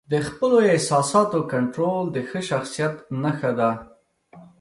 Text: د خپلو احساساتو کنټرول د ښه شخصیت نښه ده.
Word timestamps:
د 0.11 0.13
خپلو 0.27 0.57
احساساتو 0.71 1.39
کنټرول 1.53 2.03
د 2.11 2.17
ښه 2.29 2.39
شخصیت 2.49 2.93
نښه 3.21 3.51
ده. 3.59 3.69